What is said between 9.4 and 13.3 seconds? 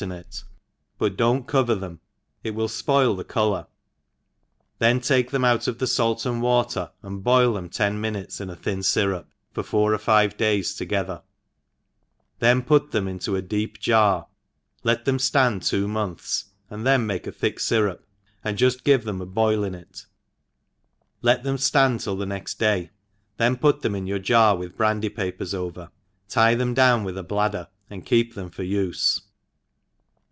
for four oc five days^ together, then put thora lute